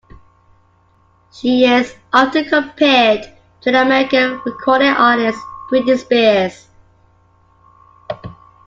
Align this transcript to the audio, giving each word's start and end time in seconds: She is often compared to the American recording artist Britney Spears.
She 1.31 1.63
is 1.63 1.95
often 2.11 2.45
compared 2.45 3.21
to 3.21 3.71
the 3.71 3.83
American 3.83 4.41
recording 4.47 4.89
artist 4.95 5.37
Britney 5.69 5.95
Spears. 5.95 6.67